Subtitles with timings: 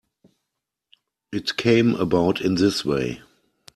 [1.31, 3.21] It came about in this way.